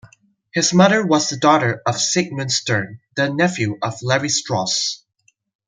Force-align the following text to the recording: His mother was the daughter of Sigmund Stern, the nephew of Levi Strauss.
His 0.51 0.73
mother 0.73 1.05
was 1.05 1.29
the 1.29 1.37
daughter 1.37 1.83
of 1.85 2.01
Sigmund 2.01 2.51
Stern, 2.51 3.01
the 3.15 3.29
nephew 3.29 3.77
of 3.83 4.01
Levi 4.01 4.29
Strauss. 4.29 5.03